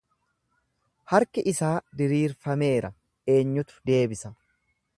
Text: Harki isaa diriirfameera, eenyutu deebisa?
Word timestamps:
Harki 1.11 1.43
isaa 1.51 1.75
diriirfameera, 2.01 2.91
eenyutu 3.35 3.79
deebisa? 3.91 4.37